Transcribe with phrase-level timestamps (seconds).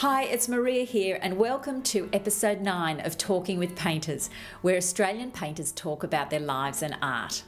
[0.00, 4.30] Hi, it's Maria here, and welcome to episode 9 of Talking with Painters,
[4.62, 7.42] where Australian painters talk about their lives and art.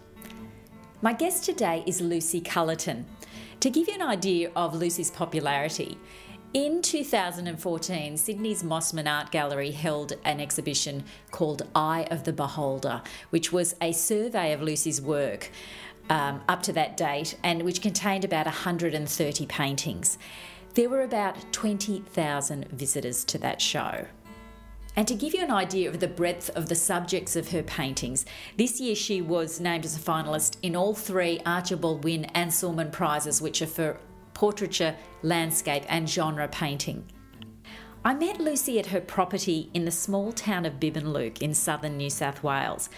[1.00, 3.04] My guest today is Lucy Culliton.
[3.60, 5.96] To give you an idea of Lucy's popularity,
[6.52, 13.00] in 2014, Sydney's Mosman Art Gallery held an exhibition called Eye of the Beholder,
[13.30, 15.50] which was a survey of Lucy's work
[16.10, 20.18] um, up to that date and which contained about 130 paintings.
[20.74, 24.06] There were about 20,000 visitors to that show.
[24.96, 28.24] And to give you an idea of the breadth of the subjects of her paintings,
[28.56, 32.90] this year she was named as a finalist in all three Archibald Wynne and Sulman
[32.90, 33.98] prizes, which are for
[34.32, 37.04] portraiture, landscape, and genre painting.
[38.02, 42.10] I met Lucy at her property in the small town of Bibbenluke in southern New
[42.10, 42.88] South Wales.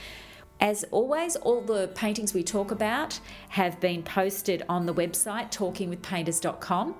[0.60, 3.18] As always, all the paintings we talk about
[3.48, 6.94] have been posted on the website talkingwithpainters.com.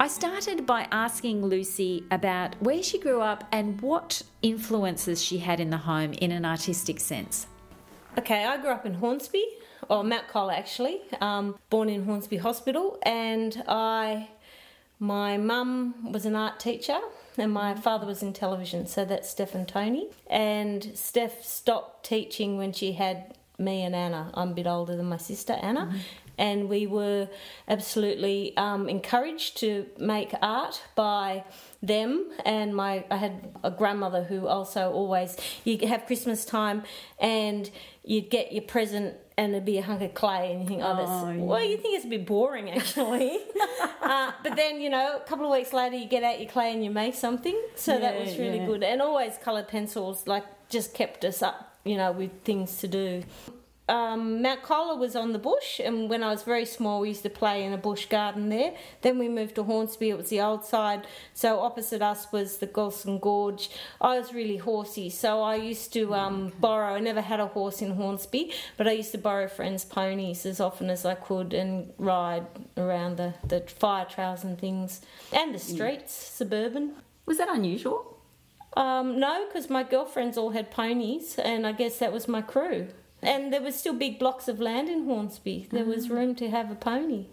[0.00, 5.60] I started by asking Lucy about where she grew up and what influences she had
[5.60, 7.46] in the home in an artistic sense.
[8.16, 9.44] Okay, I grew up in Hornsby,
[9.90, 14.30] or Mount Colah actually, um, born in Hornsby Hospital, and I,
[14.98, 16.98] my mum was an art teacher,
[17.36, 20.08] and my father was in television, so that's Steph and Tony.
[20.30, 24.30] And Steph stopped teaching when she had me and Anna.
[24.32, 25.94] I'm a bit older than my sister Anna,
[26.40, 27.28] and we were
[27.68, 31.44] absolutely um, encouraged to make art by
[31.82, 36.82] them and my I had a grandmother who also always you have Christmas time
[37.18, 37.70] and
[38.02, 40.96] you'd get your present and it'd be a hunk of clay and you think oh,
[40.96, 41.42] that's oh, yeah.
[41.42, 43.38] well you think it's a bit boring actually
[44.02, 46.72] uh, but then you know a couple of weeks later you get out your clay
[46.72, 48.66] and you make something so yeah, that was really yeah.
[48.66, 52.88] good and always coloured pencils like just kept us up you know with things to
[52.88, 53.22] do
[53.90, 57.24] um, Mount Colah was on the bush, and when I was very small, we used
[57.24, 58.74] to play in a bush garden there.
[59.02, 62.68] Then we moved to Hornsby, it was the old side, so opposite us was the
[62.68, 63.68] Galston Gorge.
[64.00, 66.94] I was really horsey, so I used to um, borrow.
[66.94, 70.60] I never had a horse in Hornsby, but I used to borrow friends' ponies as
[70.60, 75.00] often as I could and ride around the, the fire trails and things,
[75.32, 75.74] and the mm.
[75.74, 76.36] streets, mm.
[76.36, 76.92] suburban.
[77.26, 78.18] Was that unusual?
[78.76, 82.86] Um, no, because my girlfriends all had ponies, and I guess that was my crew.
[83.22, 85.68] And there was still big blocks of land in Hornsby.
[85.70, 86.10] There was mm.
[86.10, 87.26] room to have a pony.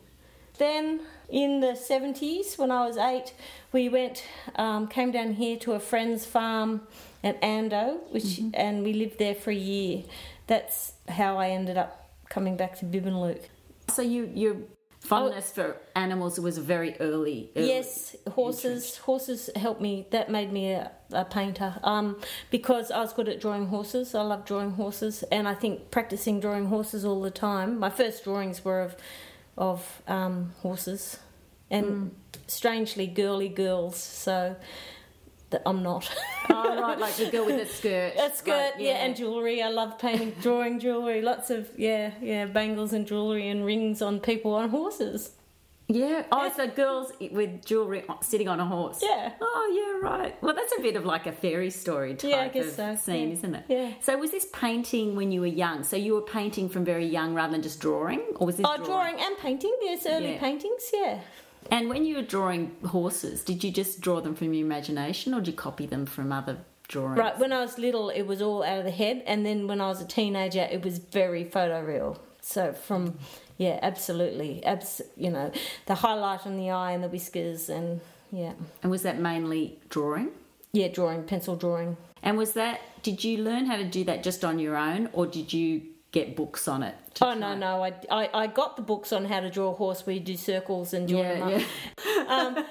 [0.57, 3.33] Then in the 70s, when I was eight,
[3.71, 4.23] we went,
[4.55, 6.81] um, came down here to a friend's farm
[7.23, 8.49] at Ando, which, mm-hmm.
[8.53, 10.03] and we lived there for a year.
[10.47, 13.45] That's how I ended up coming back to Bibbenluke.
[13.89, 14.67] So you you
[15.07, 18.97] fondness oh, for animals was very early, early yes horses interest.
[18.99, 22.19] horses helped me that made me a, a, painter um,
[22.51, 26.39] because i was good at drawing horses i love drawing horses and i think practicing
[26.39, 28.95] drawing horses all the time my first drawings were of
[29.57, 31.19] of um, horses
[31.69, 32.11] and mm.
[32.47, 34.55] strangely girly girls so
[35.49, 36.09] that I'm not.
[36.49, 38.13] oh, right, like the girl with the skirt.
[38.17, 38.91] A skirt, right, yeah.
[38.91, 39.05] yeah.
[39.05, 39.61] and jewellery.
[39.61, 41.21] I love painting, drawing jewellery.
[41.21, 45.31] Lots of, yeah, yeah, bangles and jewellery and rings on people on horses.
[45.89, 46.23] Yeah.
[46.33, 48.99] Oh, so girls with jewellery sitting on a horse.
[49.01, 49.31] Yeah.
[49.39, 50.43] Oh, yeah, right.
[50.43, 52.95] Well, that's a bit of like a fairy story type yeah, of so.
[52.95, 53.33] scene, yeah.
[53.35, 53.65] isn't it?
[53.69, 53.93] Yeah.
[54.01, 55.83] So was this painting when you were young?
[55.83, 58.21] So you were painting from very young rather than just drawing?
[58.35, 59.73] Or was this Oh, drawing, drawing and painting.
[59.81, 60.39] Yes, early yeah.
[60.39, 61.21] paintings, yeah.
[61.71, 65.39] And when you were drawing horses, did you just draw them from your imagination or
[65.39, 66.57] did you copy them from other
[66.87, 67.19] drawings?
[67.19, 69.81] Right, when I was little, it was all out of the head, and then when
[69.81, 72.17] I was a teenager, it was very photoreal.
[72.41, 73.19] So from
[73.57, 75.51] yeah, absolutely, abs- you know,
[75.85, 78.01] the highlight on the eye and the whiskers, and
[78.31, 78.53] yeah.
[78.81, 80.29] And was that mainly drawing?
[80.71, 81.97] Yeah, drawing, pencil drawing.
[82.23, 82.81] And was that?
[83.03, 85.81] Did you learn how to do that just on your own, or did you
[86.17, 86.95] get books on it.
[87.21, 90.05] Oh no, no, I, I, I got the books on how to draw a horse
[90.05, 91.61] where you do circles and join yeah, them up.
[92.05, 92.25] Yeah.
[92.27, 92.65] um,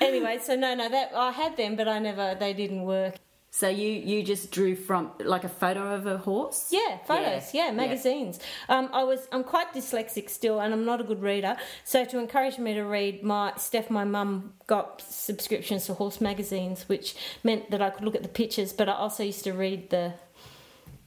[0.00, 3.16] anyway, so no, no, that I had them, but I never they didn't work.
[3.54, 6.68] So you you just drew from like a photo of a horse?
[6.70, 7.52] Yeah, photos.
[7.52, 8.40] Yeah, yeah magazines.
[8.40, 8.78] Yeah.
[8.78, 11.56] Um, I was I'm quite dyslexic still, and I'm not a good reader.
[11.84, 16.88] So to encourage me to read, my Steph, my mum, got subscriptions to horse magazines,
[16.88, 17.14] which
[17.44, 20.14] meant that I could look at the pictures, but I also used to read the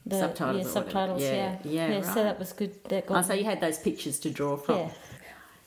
[0.06, 0.66] the subtitles.
[0.66, 1.22] Yeah, subtitles.
[1.22, 1.88] Yeah, yeah, yeah.
[1.88, 2.04] yeah right.
[2.04, 2.82] So that was good.
[2.84, 4.78] That got oh, so you had those pictures to draw from.
[4.78, 4.90] Yeah.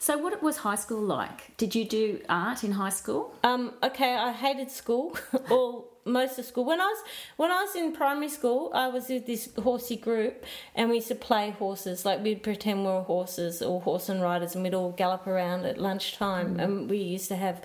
[0.01, 1.57] So what was high school like?
[1.57, 3.35] Did you do art in high school?
[3.43, 5.17] Um, okay, I hated school,
[5.49, 6.63] all most of school.
[6.63, 7.03] When I was
[7.35, 11.09] when I was in primary school, I was with this horsey group, and we used
[11.09, 12.05] to play horses.
[12.05, 15.65] Like we'd pretend we were horses or horse and riders, and we'd all gallop around
[15.65, 16.55] at lunchtime.
[16.55, 16.63] Mm.
[16.63, 17.61] And we used to have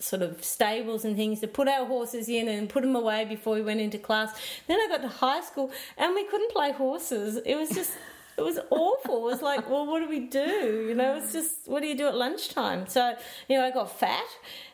[0.00, 3.54] sort of stables and things to put our horses in and put them away before
[3.54, 4.38] we went into class.
[4.66, 7.36] Then I got to high school and we couldn't play horses.
[7.44, 7.92] It was just
[8.36, 9.28] it was awful.
[9.28, 10.86] It was like, well, what do we do?
[10.88, 12.86] You know, it's just what do you do at lunchtime?
[12.88, 13.14] So,
[13.48, 14.26] you know, I got fat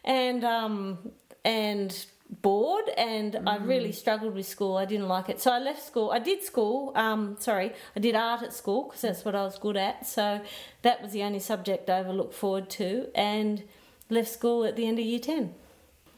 [0.04, 1.10] and um
[1.44, 2.06] and
[2.42, 4.76] bored and I really struggled with school.
[4.76, 5.40] I didn't like it.
[5.40, 6.10] So I left school.
[6.10, 9.58] I did school, um, sorry, I did art at school because that's what I was
[9.58, 10.06] good at.
[10.06, 10.40] So
[10.82, 13.62] that was the only subject I ever looked forward to and
[14.08, 15.54] left school at the end of year 10.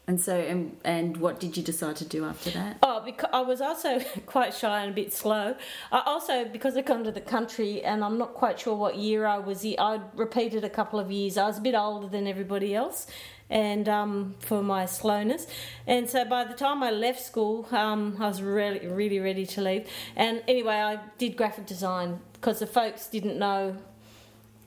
[0.09, 2.77] And so, and, and what did you decide to do after that?
[2.81, 5.55] Oh, because I was also quite shy and a bit slow.
[5.91, 9.27] I also, because I come to the country and I'm not quite sure what year
[9.27, 11.37] I was, I repeated a couple of years.
[11.37, 13.05] I was a bit older than everybody else,
[13.51, 15.45] and um, for my slowness.
[15.85, 19.61] And so by the time I left school, um, I was really, really ready to
[19.61, 19.87] leave.
[20.15, 23.77] And anyway, I did graphic design because the folks didn't know.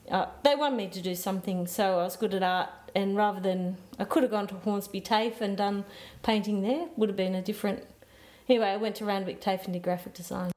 [0.08, 2.70] Uh, they wanted me to do something, so I was good at art.
[2.94, 5.84] And rather than I could have gone to Hornsby TAFE and done
[6.22, 7.84] painting there, would have been a different.
[8.48, 10.52] Anyway, I went to Randwick TAFE and did graphic design.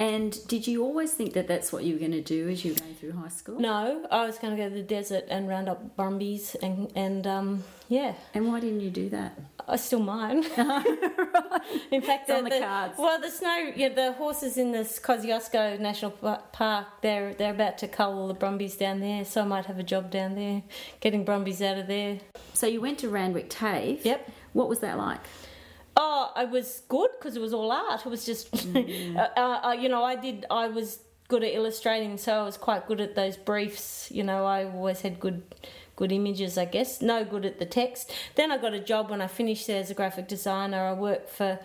[0.00, 2.72] And did you always think that that's what you were going to do as you
[2.72, 3.58] were going through high school?
[3.58, 7.26] No, I was going to go to the desert and round up brumbies and and
[7.26, 8.14] um, yeah.
[8.32, 9.36] And why didn't you do that?
[9.68, 10.38] I still mine.
[11.90, 12.94] In fact, on the cards.
[12.98, 16.12] Well, the snow, yeah, the horses in this Kosciuszko National
[16.52, 19.78] Park, they're they're about to cull all the brumbies down there, so I might have
[19.78, 20.62] a job down there,
[21.00, 22.18] getting brumbies out of there.
[22.54, 24.04] So you went to Randwick TAFE.
[24.04, 24.30] Yep.
[24.54, 25.20] What was that like?
[25.96, 28.06] Oh, it was good because it was all art.
[28.06, 30.46] It was just, uh, uh, you know, I did.
[30.50, 34.08] I was good at illustrating, so I was quite good at those briefs.
[34.10, 35.42] You know, I always had good,
[35.98, 36.56] good images.
[36.56, 38.04] I guess no good at the text.
[38.36, 40.80] Then I got a job when I finished there as a graphic designer.
[40.86, 41.58] I worked for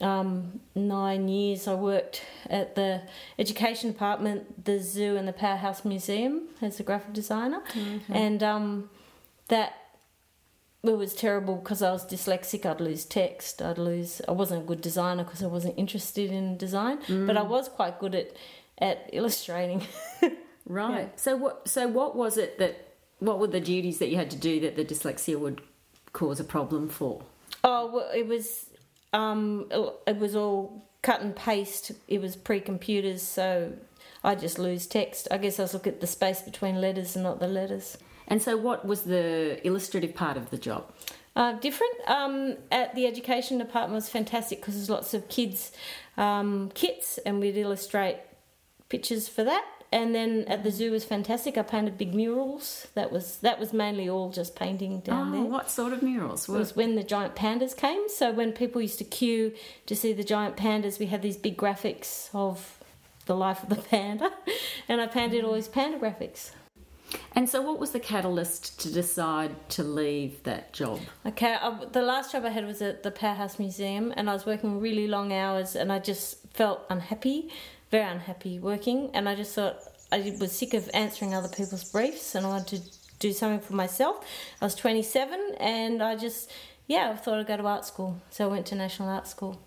[0.00, 1.68] um, nine years.
[1.68, 2.22] I worked
[2.58, 3.02] at the
[3.38, 7.60] education department, the zoo, and the Powerhouse Museum as a graphic designer,
[8.08, 8.90] and um,
[9.48, 9.72] that
[10.82, 12.66] it was terrible because I was dyslexic.
[12.66, 13.62] I'd lose text.
[13.62, 14.20] I'd lose.
[14.26, 18.00] I wasn't a good designer because I wasn't interested in design, but I was quite
[18.00, 18.28] good at
[18.78, 19.82] at illustrating.
[20.66, 21.08] Right.
[21.08, 21.16] Yeah.
[21.16, 21.68] So what?
[21.68, 22.74] So what was it that?
[23.20, 25.60] What were the duties that you had to do that the dyslexia would
[26.12, 27.22] cause a problem for?
[27.64, 28.66] oh, well, it was
[29.12, 29.66] um,
[30.06, 31.92] it was all cut and paste.
[32.08, 33.72] It was pre-computers, so
[34.22, 35.28] I just lose text.
[35.30, 37.98] I guess I was looking at the space between letters and not the letters.
[38.28, 40.92] And so, what was the illustrative part of the job?
[41.34, 41.94] Uh, different.
[42.06, 45.72] Um, at the education department was fantastic because there's lots of kids
[46.16, 48.18] um, kits, and we'd illustrate
[48.88, 49.64] pictures for that.
[49.92, 51.58] And then at the zoo was fantastic.
[51.58, 52.86] I painted big murals.
[52.94, 55.42] That was that was mainly all just painting down oh, there.
[55.42, 56.48] what sort of murals?
[56.48, 58.08] It was when the giant pandas came.
[58.08, 59.52] So when people used to queue
[59.86, 62.78] to see the giant pandas, we had these big graphics of
[63.26, 64.30] the life of the panda,
[64.88, 66.50] and I painted all these panda graphics.
[67.34, 71.00] And so, what was the catalyst to decide to leave that job?
[71.26, 74.46] Okay, I, the last job I had was at the Powerhouse Museum, and I was
[74.46, 77.50] working really long hours, and I just felt unhappy,
[77.90, 79.78] very unhappy working, and I just thought
[80.12, 83.74] I was sick of answering other people's briefs, and I wanted to do something for
[83.74, 84.24] myself.
[84.60, 86.50] I was 27, and I just,
[86.86, 89.60] yeah, I thought I'd go to art school, so I went to National Art School.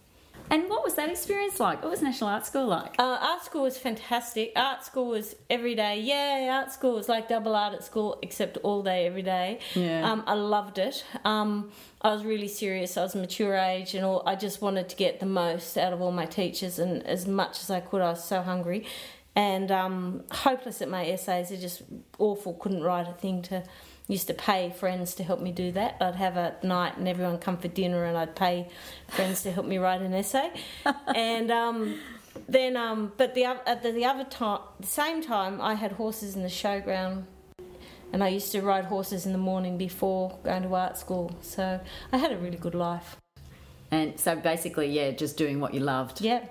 [0.53, 1.81] And what was that experience like?
[1.81, 2.93] What was National Art School like?
[2.99, 4.51] Uh, art school was fantastic.
[4.55, 5.99] Art school was every day.
[5.99, 9.57] Yeah, art school was like double art at school, except all day, every day.
[9.73, 10.07] Yeah.
[10.07, 11.03] Um, I loved it.
[11.25, 11.71] Um,
[12.03, 12.97] I was really serious.
[12.97, 14.21] I was mature age, and all.
[14.27, 17.59] I just wanted to get the most out of all my teachers, and as much
[17.61, 18.01] as I could.
[18.01, 18.85] I was so hungry,
[19.35, 21.49] and um, hopeless at my essays.
[21.49, 21.81] They're just
[22.19, 22.53] awful.
[22.53, 23.63] Couldn't write a thing to.
[24.07, 25.95] Used to pay friends to help me do that.
[26.01, 28.67] I'd have a night and everyone come for dinner, and I'd pay
[29.07, 30.51] friends to help me write an essay.
[31.15, 31.99] and um,
[32.49, 36.35] then, um, but the at the, the other time, the same time, I had horses
[36.35, 37.23] in the showground,
[38.11, 41.31] and I used to ride horses in the morning before going to art school.
[41.41, 41.79] So
[42.11, 43.15] I had a really good life.
[43.89, 46.19] And so, basically, yeah, just doing what you loved.
[46.19, 46.45] Yeah.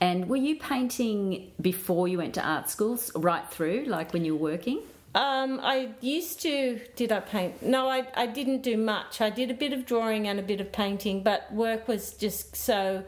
[0.00, 4.36] And were you painting before you went to art schools, right through, like when you
[4.36, 4.82] were working?
[5.18, 6.80] Um, I used to.
[6.94, 7.60] Did I paint?
[7.60, 9.20] No, I, I didn't do much.
[9.20, 12.54] I did a bit of drawing and a bit of painting, but work was just
[12.54, 13.02] so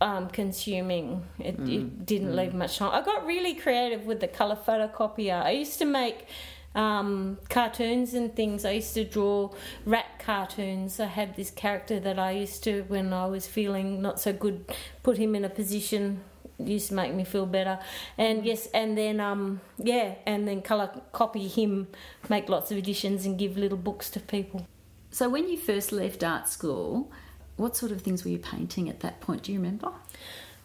[0.00, 1.26] um, consuming.
[1.38, 2.92] It, it didn't leave much time.
[2.94, 5.42] I got really creative with the colour photocopier.
[5.42, 6.28] I used to make
[6.74, 8.64] um, cartoons and things.
[8.64, 9.50] I used to draw
[9.84, 10.98] rat cartoons.
[10.98, 14.64] I had this character that I used to, when I was feeling not so good,
[15.02, 16.24] put him in a position.
[16.58, 17.78] Used to make me feel better.
[18.16, 21.88] And yes, and then um, yeah, and then colour copy him,
[22.28, 24.66] make lots of editions, and give little books to people.
[25.10, 27.10] So, when you first left art school,
[27.56, 29.44] what sort of things were you painting at that point?
[29.44, 29.92] Do you remember?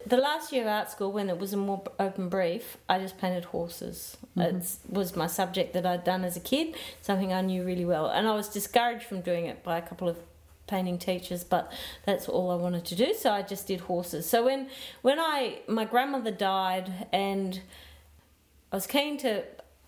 [0.06, 3.18] The last year of art school, when it was a more open brief, I just
[3.18, 4.18] painted horses.
[4.36, 8.08] It was my subject that I'd done as a kid, something I knew really well.
[8.08, 10.18] And I was discouraged from doing it by a couple of
[10.68, 11.72] painting teachers, but
[12.06, 13.14] that's all I wanted to do.
[13.14, 14.30] So I just did horses.
[14.30, 14.70] So when
[15.02, 17.62] when I my grandmother died, and
[18.72, 19.44] I was keen to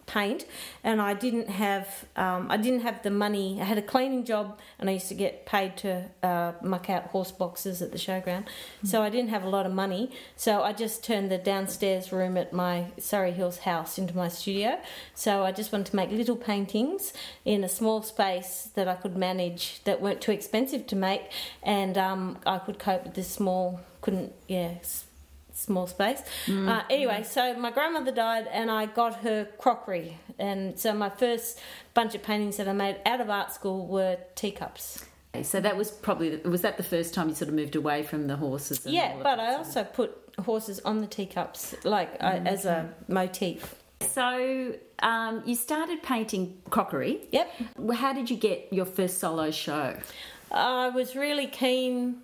[0.05, 0.45] paint,
[0.83, 3.59] and I didn't have um, I didn't have the money.
[3.61, 7.07] I had a cleaning job, and I used to get paid to uh, muck out
[7.07, 8.45] horse boxes at the showground.
[8.45, 8.87] Mm-hmm.
[8.87, 10.11] So I didn't have a lot of money.
[10.35, 14.79] So I just turned the downstairs room at my Surrey Hills house into my studio.
[15.13, 19.15] So I just wanted to make little paintings in a small space that I could
[19.15, 21.31] manage that weren't too expensive to make,
[21.63, 23.79] and um, I could cope with this small.
[24.01, 24.75] Couldn't yeah
[25.55, 26.21] small space.
[26.45, 26.69] Mm.
[26.69, 31.59] Uh, anyway, so my grandmother died, and I got her crockery, and so my first
[31.93, 35.05] bunch of paintings that I made out of art school were teacups.
[35.43, 38.27] So that was probably was that the first time you sort of moved away from
[38.27, 38.85] the horses?
[38.85, 42.49] yeah, but I also put horses on the teacups, like mm, okay.
[42.49, 43.75] as a motif.
[44.01, 47.27] So um, you started painting crockery.
[47.31, 47.51] Yep.
[47.95, 49.97] How did you get your first solo show?
[50.51, 52.21] I was really keen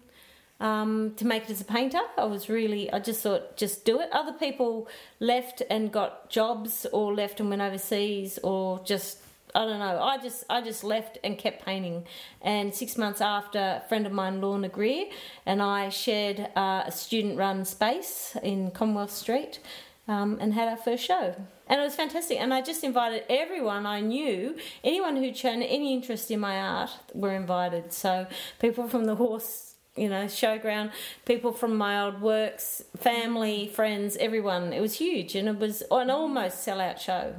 [0.61, 1.99] um, to make it as a painter.
[2.17, 4.07] I was really, I just thought, just do it.
[4.13, 4.87] Other people
[5.19, 9.17] left and got jobs, or left and went overseas, or just
[9.53, 9.99] I don't know.
[10.01, 12.05] I just I just left and kept painting.
[12.41, 15.07] And six months after, a friend of mine, Lorna Greer,
[15.45, 19.59] and I shared uh, a student-run space in Commonwealth Street,
[20.07, 21.35] um, and had our first show.
[21.67, 22.37] And it was fantastic.
[22.39, 26.91] And I just invited everyone I knew, anyone who'd shown any interest in my art,
[27.13, 27.91] were invited.
[27.93, 28.27] So
[28.59, 30.91] people from the horse you know, showground,
[31.25, 34.71] people from my old works, family, friends, everyone.
[34.73, 37.35] It was huge, and it was an almost sellout show.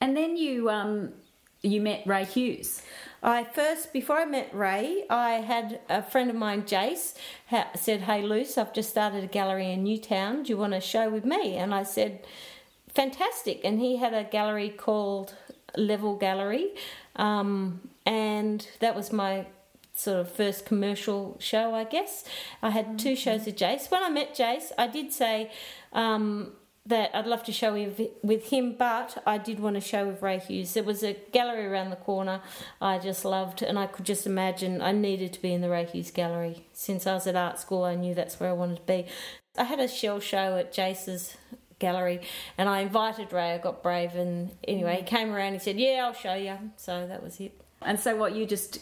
[0.00, 1.12] And then you um,
[1.62, 2.82] you met Ray Hughes.
[3.22, 7.14] I first, before I met Ray, I had a friend of mine, Jace,
[7.46, 10.42] ha- said, "Hey, Luce, I've just started a gallery in Newtown.
[10.42, 12.26] Do you want to show with me?" And I said,
[12.88, 15.34] "Fantastic!" And he had a gallery called
[15.74, 16.74] Level Gallery,
[17.16, 19.46] um, and that was my
[19.94, 22.24] sort of first commercial show, I guess.
[22.62, 23.14] I had two mm-hmm.
[23.14, 23.90] shows with Jace.
[23.90, 25.50] When I met Jace, I did say
[25.92, 26.52] um,
[26.84, 30.20] that I'd love to show with, with him, but I did want to show with
[30.20, 30.74] Ray Hughes.
[30.74, 32.42] There was a gallery around the corner
[32.80, 35.86] I just loved, and I could just imagine I needed to be in the Ray
[35.86, 36.66] Hughes gallery.
[36.72, 39.06] Since I was at art school, I knew that's where I wanted to be.
[39.56, 41.36] I had a shell show at Jace's
[41.78, 42.20] gallery
[42.58, 43.52] and I invited Ray.
[43.52, 45.06] I got brave, and anyway, he mm.
[45.06, 45.52] came around.
[45.52, 47.60] He said, "Yeah, I'll show you." So that was it.
[47.82, 48.80] And so, what you just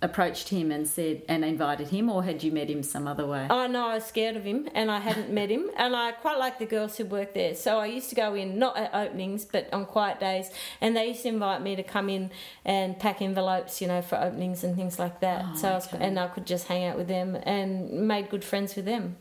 [0.00, 3.46] approached him and said and invited him, or had you met him some other way?
[3.50, 6.38] Oh no, I was scared of him and I hadn't met him, and I quite
[6.38, 7.54] like the girls who work there.
[7.54, 10.50] So I used to go in not at openings, but on quiet days,
[10.80, 12.30] and they used to invite me to come in
[12.64, 15.44] and pack envelopes, you know, for openings and things like that.
[15.48, 18.44] Oh, so I was, and I could just hang out with them and made good
[18.44, 19.16] friends with them.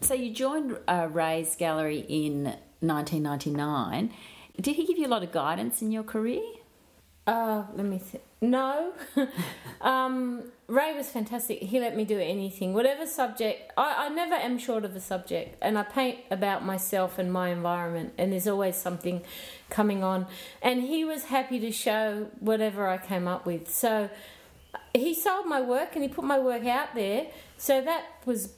[0.00, 2.44] So you joined uh, Ray's Gallery in
[2.80, 4.12] 1999.
[4.60, 6.42] Did he give you a lot of guidance in your career?
[7.26, 8.20] Uh, let me see.
[8.44, 8.92] No.
[9.80, 11.58] um, Ray was fantastic.
[11.60, 13.72] He let me do anything, whatever subject.
[13.76, 17.48] I, I never am short of a subject, and I paint about myself and my
[17.50, 19.22] environment, and there's always something
[19.70, 20.26] coming on.
[20.62, 23.70] And he was happy to show whatever I came up with.
[23.70, 24.10] So
[24.94, 27.26] he sold my work and he put my work out there.
[27.56, 28.54] So that was,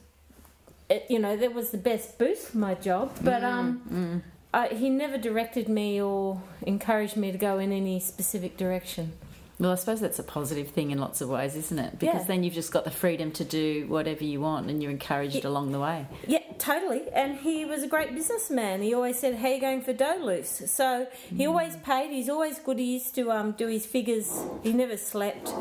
[1.09, 3.11] you know, that was the best boost for my job.
[3.21, 3.81] But mm, um.
[3.91, 4.21] Mm
[4.53, 9.13] I, he never directed me or encouraged me to go in any specific direction.
[9.59, 11.97] Well, I suppose that's a positive thing in lots of ways, isn't it?
[11.97, 12.27] Because yeah.
[12.27, 15.47] then you've just got the freedom to do whatever you want and you're encouraged yeah.
[15.47, 16.05] along the way.
[16.27, 17.09] Yeah, totally.
[17.11, 18.83] And he was a great businessman.
[18.83, 20.61] He always said, How are you going for dough Luce?
[20.67, 21.47] So he mm.
[21.47, 22.11] always paid.
[22.11, 22.77] He's always good.
[22.77, 24.31] He used to um, do his figures.
[24.61, 25.51] He never slept.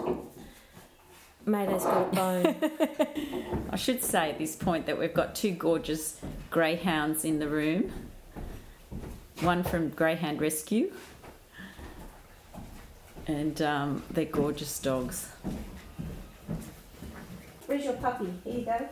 [1.46, 3.68] Mayde's got a bone.
[3.70, 7.92] I should say at this point that we've got two gorgeous greyhounds in the room
[9.40, 10.92] one from Greyhound Rescue,
[13.26, 15.28] and um, they're gorgeous dogs.
[17.66, 18.32] Where's your puppy?
[18.44, 18.88] Here you go.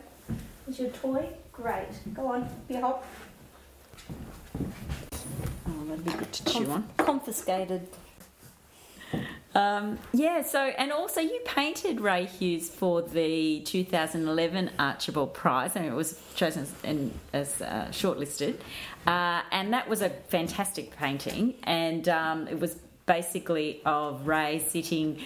[0.67, 1.29] Is your toy?
[1.51, 1.87] Great.
[2.13, 3.05] Go on, be hop.
[5.67, 6.89] Oh, that'd be good to chew Conf- on.
[6.97, 7.87] Confiscated.
[9.53, 15.85] Um, yeah, so, and also you painted Ray Hughes for the 2011 Archibald Prize, and
[15.85, 18.55] it was chosen as, in, as uh, shortlisted.
[19.07, 25.19] Uh, and that was a fantastic painting, and um, it was basically of Ray sitting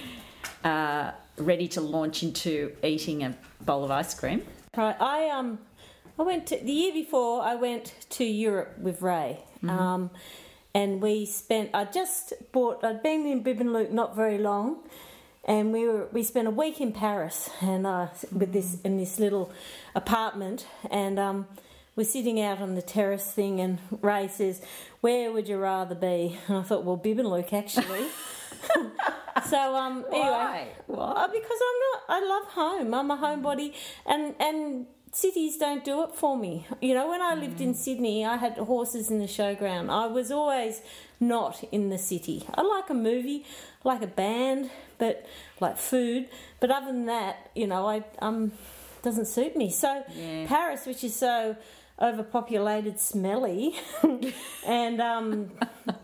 [0.64, 4.44] uh, ready to launch into eating a bowl of ice cream.
[4.76, 5.60] Right, I um,
[6.18, 7.42] I went to, the year before.
[7.42, 9.40] I went to Europe with Ray.
[9.64, 9.70] Mm-hmm.
[9.70, 10.12] Um,
[10.74, 11.72] and we spent.
[11.74, 12.84] I just bought.
[12.84, 14.84] I'd been in Bibbenluke not very long,
[15.46, 19.20] and we were we spent a week in Paris and uh, with this in this
[19.20, 19.52] little
[19.96, 21.48] apartment, and um,
[22.00, 24.62] we're sitting out on the terrace thing, and Ray says,
[25.02, 28.08] "Where would you rather be?" And I thought, "Well, Bibbenluke actually."
[29.50, 30.68] so um, anyway, why?
[30.88, 31.28] Why?
[31.28, 32.02] Because I'm not.
[32.08, 32.94] I love home.
[32.94, 33.74] I'm a homebody,
[34.06, 36.66] and and cities don't do it for me.
[36.82, 39.90] You know, when I lived in Sydney, I had horses in the showground.
[39.90, 40.82] I was always
[41.20, 42.46] not in the city.
[42.56, 43.46] I like a movie,
[43.84, 45.26] I like a band, but
[45.60, 46.30] like food.
[46.62, 48.54] But other than that, you know, I um
[49.02, 49.70] doesn't suit me.
[49.70, 50.48] So Yeah.
[50.48, 51.58] Paris, which is so
[52.02, 53.76] overpopulated, smelly,
[54.66, 55.52] and um,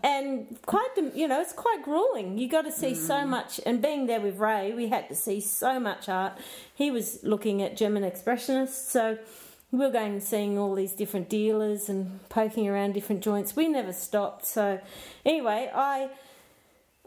[0.02, 2.38] and quite you know it's quite grueling.
[2.38, 3.60] You got to see so much.
[3.64, 6.34] And being there with Ray, we had to see so much art.
[6.74, 9.18] He was looking at German expressionists, so
[9.70, 13.56] we were going and seeing all these different dealers and poking around different joints.
[13.56, 14.46] We never stopped.
[14.46, 14.80] So
[15.24, 16.10] anyway, I.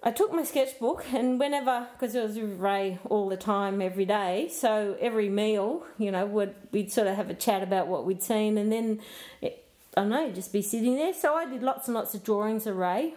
[0.02, 4.06] I took my sketchbook and whenever, because it was with Ray all the time, every
[4.06, 8.06] day, so every meal, you know, would we'd sort of have a chat about what
[8.06, 9.02] we'd seen, and then
[9.42, 9.66] it,
[9.98, 11.14] I don't know, just be sitting there.
[11.14, 13.14] So I did lots and lots of drawings of Ray,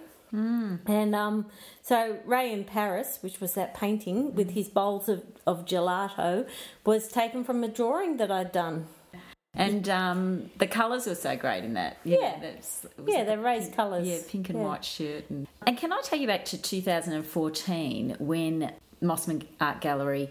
[0.86, 1.46] and um,
[1.82, 6.48] so Ray in Paris, which was that painting with his bowls of, of gelato,
[6.84, 8.86] was taken from a drawing that I'd done.
[9.54, 11.98] And um, the colours were so great in that.
[12.04, 12.38] You know, Yeah.
[12.40, 14.08] that's- it was Yeah, like they're a Ray's pink- colours.
[14.08, 14.64] Yeah, pink and Yeah.
[14.64, 15.24] white shirt.
[15.28, 20.30] And, and can I take you back to 2014 when Mosman Art Gallery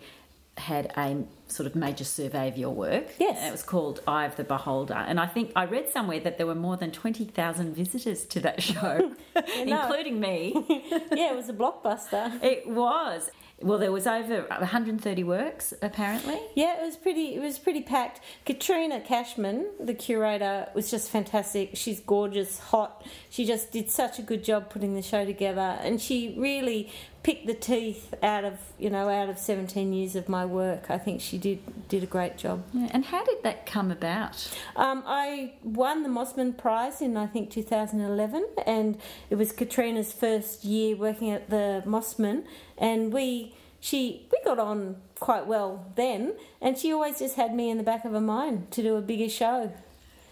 [0.57, 3.05] had a sort of major survey of your work?
[3.19, 3.37] Yes.
[3.39, 4.95] And it was called Eye of the Beholder.
[4.95, 8.61] And I think I read somewhere that there were more than 20,000 visitors to that
[8.71, 9.43] show, know.
[9.55, 10.53] including me.
[11.11, 12.43] yeah, it was a blockbuster.
[12.43, 13.29] it was.
[13.61, 16.39] Well, there was over 130 works, apparently.
[16.55, 17.35] Yeah, it was pretty.
[17.35, 18.19] It was pretty packed.
[18.45, 21.71] Katrina Cashman, the curator, was just fantastic.
[21.73, 23.05] She's gorgeous, hot.
[23.29, 26.91] She just did such a good job putting the show together, and she really
[27.23, 30.89] picked the teeth out of you know out of 17 years of my work.
[30.89, 32.63] I think she did did a great job.
[32.73, 32.89] Yeah.
[32.91, 34.49] And how did that come about?
[34.75, 38.97] Um, I won the Mosman Prize in I think 2011, and
[39.29, 42.43] it was Katrina's first year working at the Mosman,
[42.77, 47.69] and we she we got on quite well then, and she always just had me
[47.69, 49.71] in the back of her mind to do a bigger show.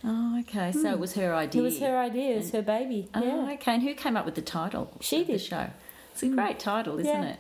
[0.04, 0.72] Oh, okay.
[0.72, 1.62] So it was her idea.
[1.62, 3.10] It was her idea, it was her baby.
[3.14, 3.54] Oh, yeah.
[3.54, 3.74] okay.
[3.74, 4.98] And who came up with the title?
[5.02, 5.42] She of the did.
[5.42, 5.70] show.
[6.20, 6.36] It's a mm.
[6.36, 7.30] great title, isn't Yeah.
[7.30, 7.40] it?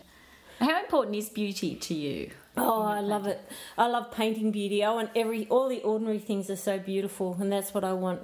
[0.61, 2.31] How important is beauty to you?
[2.55, 3.41] Oh, I love it.
[3.77, 4.83] I love painting beauty.
[4.85, 8.21] I want every all the ordinary things are so beautiful, and that's what I want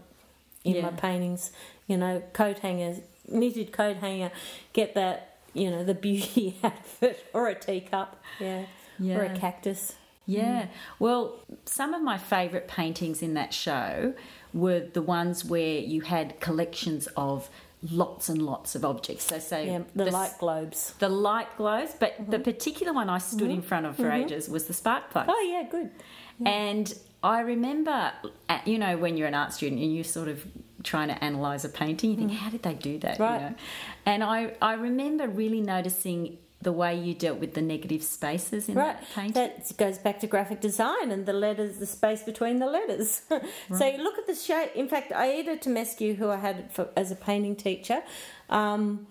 [0.63, 0.83] in Yeah.
[0.83, 1.51] my paintings.
[1.87, 4.31] You know, coat hangers, knitted coat hanger,
[4.71, 5.31] get that.
[5.53, 8.65] You know, the beauty out of it, or a teacup, yeah,
[8.99, 9.95] or a cactus.
[10.25, 10.63] Yeah.
[10.63, 10.67] Mm.
[10.99, 14.13] Well, some of my favourite paintings in that show
[14.53, 17.49] were the ones where you had collections of
[17.91, 19.25] lots and lots of objects.
[19.25, 20.93] So, say Yeah, the s- light globes.
[20.99, 22.31] the light glows, but mm-hmm.
[22.31, 23.67] the particular one I stood in mm-hmm.
[23.67, 24.23] front of for mm-hmm.
[24.23, 25.27] ages was the spark plug.
[25.29, 25.91] Oh yeah, good.
[26.45, 26.93] And
[27.23, 28.11] I remember,
[28.49, 30.45] uh, you know, when you're an art student and you're sort of
[30.83, 33.19] trying to analyse a painting, you think, how did they do that?
[33.19, 33.41] Right.
[33.41, 33.55] You know?
[34.05, 38.75] And I, I remember really noticing the way you dealt with the negative spaces in
[38.75, 39.33] Right, that painting.
[39.33, 43.21] that goes back to graphic design and the letters, the space between the letters.
[43.77, 44.71] so you look at the shape.
[44.75, 48.03] In fact, Aida Tomescu, who I had for, as a painting teacher,
[48.49, 49.07] um,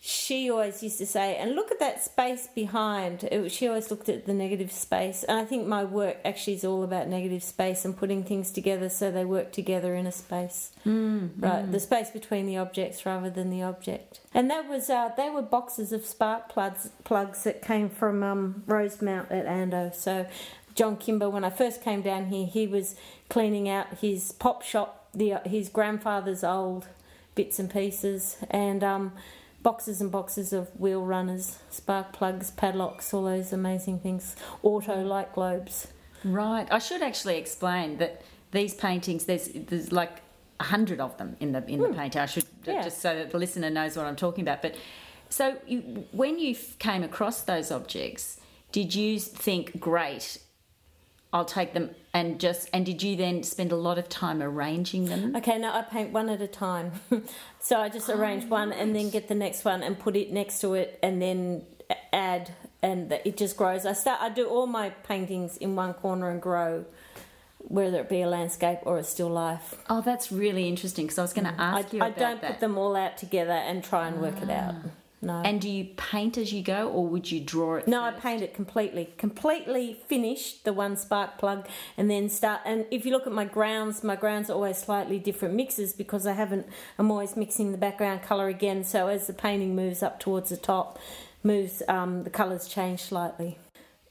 [0.00, 4.08] she always used to say, "And look at that space behind." It, she always looked
[4.08, 7.84] at the negative space, and I think my work actually is all about negative space
[7.84, 10.70] and putting things together so they work together in a space.
[10.86, 14.20] Mm, right, the space between the objects rather than the object.
[14.32, 18.62] And that was uh, they were boxes of spark plugs plugs that came from um,
[18.66, 19.92] Rosemount at Ando.
[19.92, 20.26] So
[20.76, 22.94] John Kimber, when I first came down here, he was
[23.28, 26.86] cleaning out his pop shop, the his grandfather's old
[27.34, 29.12] bits and pieces, and um,
[29.62, 35.32] boxes and boxes of wheel runners, spark plugs, padlocks, all those amazing things, auto light
[35.32, 35.88] globes.
[36.24, 36.66] Right.
[36.70, 40.22] I should actually explain that these paintings, there's there's like
[40.60, 41.94] a hundred of them in the in the hmm.
[41.94, 42.20] painting.
[42.20, 42.82] I should uh, Yeah.
[42.82, 44.62] just so that the listener knows what I'm talking about.
[44.62, 44.76] But
[45.28, 48.40] so you, when you came across those objects,
[48.72, 50.38] did you think, great,
[51.32, 55.04] I'll take them and just and did you then spend a lot of time arranging
[55.04, 55.36] them?
[55.36, 56.92] Okay, now I paint one at a time.
[57.60, 60.32] so I just oh, arrange one and then get the next one and put it
[60.32, 61.64] next to it and then
[62.12, 62.50] add
[62.82, 63.86] and it just grows.
[63.86, 66.86] I start I do all my paintings in one corner and grow
[67.58, 69.76] whether it be a landscape or a still life.
[69.88, 71.60] Oh, that's really interesting because I was going to mm.
[71.60, 72.52] I, ask you I don't that.
[72.52, 74.74] put them all out together and try and work it out.
[74.76, 74.90] Ah.
[75.20, 75.42] No.
[75.44, 77.88] And do you paint as you go, or would you draw it?
[77.88, 79.12] No, I paint it completely.
[79.18, 82.60] Completely finish the one spark plug and then start.
[82.64, 86.26] And if you look at my grounds, my grounds are always slightly different mixes because
[86.26, 86.66] I haven't,
[86.98, 88.84] I'm always mixing the background colour again.
[88.84, 90.98] So as the painting moves up towards the top,
[91.42, 93.58] moves, um, the colours change slightly.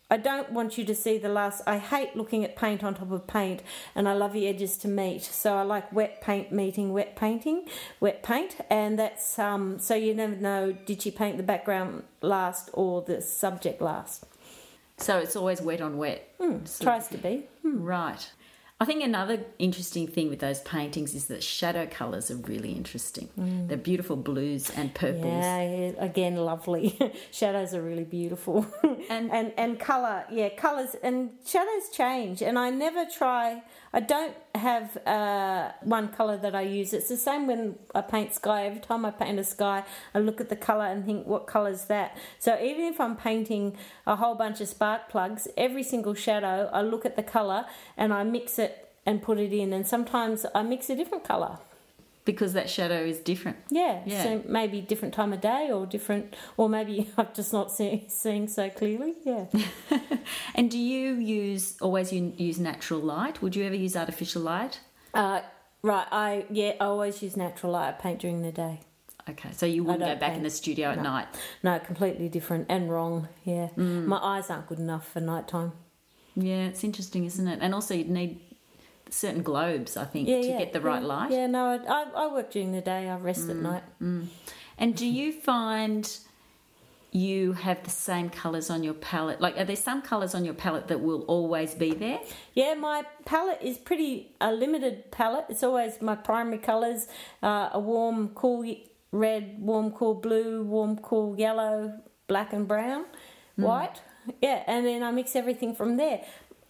[0.09, 1.61] I don't want you to see the last.
[1.67, 3.61] I hate looking at paint on top of paint,
[3.93, 5.23] and I love the edges to meet.
[5.23, 7.67] So I like wet paint meeting wet painting,
[7.99, 9.79] wet paint, and that's um.
[9.79, 10.71] So you never know.
[10.71, 14.25] Did she paint the background last or the subject last?
[14.97, 16.27] So it's always wet on wet.
[16.39, 17.47] Hmm, So- tries to be.
[17.63, 18.31] Right.
[18.79, 23.27] I think another interesting thing with those paintings is that shadow colours are really interesting.
[23.39, 23.67] Mm.
[23.67, 25.25] They're beautiful blues and purples.
[25.25, 26.97] Yeah, yeah, again, lovely.
[27.31, 28.67] shadows are really beautiful.
[29.09, 32.43] And- and and color, yeah, colors and shadows change.
[32.43, 33.63] And I never try.
[33.97, 36.93] I don't have uh, one color that I use.
[36.93, 38.67] It's the same when I paint sky.
[38.67, 39.83] Every time I paint a sky,
[40.13, 42.15] I look at the color and think, what color is that?
[42.38, 46.83] So even if I'm painting a whole bunch of spark plugs, every single shadow, I
[46.83, 47.65] look at the color
[47.97, 49.73] and I mix it and put it in.
[49.73, 51.57] And sometimes I mix a different color.
[52.27, 53.57] Because that shadow is different.
[53.71, 54.23] Yeah, Yeah.
[54.23, 58.47] so maybe different time of day or different, or maybe I'm just not see, seeing
[58.47, 59.15] so clearly.
[59.23, 59.45] Yeah.
[60.55, 63.41] And do you use always use natural light?
[63.41, 64.79] Would you ever use artificial light?
[65.13, 65.41] uh,
[65.81, 66.07] right.
[66.11, 66.73] I yeah.
[66.81, 67.89] I always use natural light.
[67.89, 68.81] I paint during the day.
[69.29, 71.03] Okay, so you wouldn't go back in the studio at No.
[71.03, 71.27] night.
[71.61, 73.27] No, completely different and wrong.
[73.43, 73.67] Yeah.
[73.77, 74.05] Mm.
[74.05, 75.71] My eyes aren't good enough for nighttime.
[76.35, 77.59] Yeah, it's interesting, isn't it?
[77.61, 78.39] And also, you'd need
[79.09, 80.57] certain globes, I think, Yeah, to yeah.
[80.59, 81.07] get the right yeah.
[81.07, 81.31] light.
[81.31, 81.47] Yeah.
[81.47, 83.09] No, I, I, work during the day.
[83.09, 83.49] I rest Mm.
[83.49, 83.83] at night.
[84.79, 86.17] And do you find
[87.11, 89.41] you have the same colours on your palette?
[89.41, 92.19] Like, are there some colours on your palette that will always be there?
[92.53, 95.45] Yeah, my palette is pretty a limited palette.
[95.49, 97.07] It's always my primary colours:
[97.41, 98.65] uh, a warm, cool
[99.11, 101.93] red, warm, cool blue, warm, cool yellow,
[102.27, 103.05] black and brown,
[103.55, 104.01] white.
[104.41, 106.21] Yeah, and then I mix everything from there.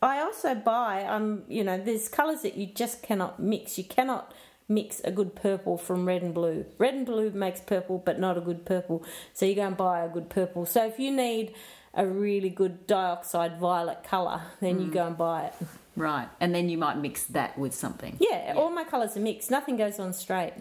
[0.02, 3.78] I also buy, um, you know, there's colours that you just cannot mix.
[3.78, 4.34] You cannot
[4.70, 6.66] mix a good purple from red and blue.
[6.78, 9.04] Red and blue makes purple, but not a good purple.
[9.34, 10.66] So you go and buy a good purple.
[10.66, 11.54] So if you need
[11.94, 15.54] a really good dioxazine violet colour, then you go and buy it.
[15.96, 16.30] Right.
[16.40, 18.18] And then you might mix that with something.
[18.20, 19.50] Yeah, all my colours are mixed.
[19.50, 20.54] Nothing goes on straight.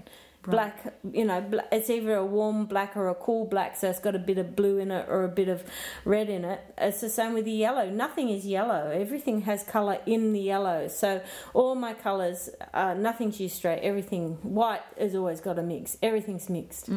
[0.51, 4.15] Black, you know, it's either a warm black or a cool black, so it's got
[4.15, 5.65] a bit of blue in it or a bit of
[6.05, 6.61] red in it.
[6.79, 7.89] It's the same with the yellow.
[7.91, 8.91] Nothing is yellow.
[8.91, 10.89] Everything has colour in the yellow.
[10.89, 11.23] So
[11.55, 13.81] all my colours, uh, nothing's used straight.
[13.81, 15.97] Everything white has always got a mix.
[16.03, 16.89] Everything's mixed.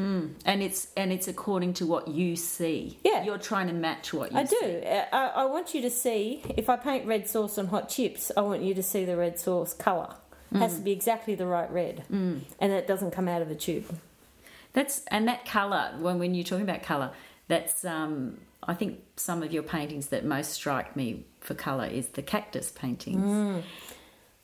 [0.46, 3.00] And it's and it's according to what you see.
[3.04, 3.24] Yeah.
[3.24, 4.42] You're trying to match what you see.
[4.42, 4.82] I see.
[4.82, 4.88] do.
[4.88, 8.32] Uh, I, I want you to see, if I paint red sauce on hot chips,
[8.36, 9.74] I want you to see the red sauce
[10.52, 10.64] colour.
[10.64, 12.04] Has to be exactly the right red.
[12.12, 12.42] Mm.
[12.60, 14.00] And it doesn't come out of a tube.
[14.74, 15.94] That's and that colour.
[16.00, 17.12] When when you're talking about colour,
[17.48, 22.10] that's um, I think some of your paintings that most strike me for colour is
[22.10, 23.64] the cactus paintings.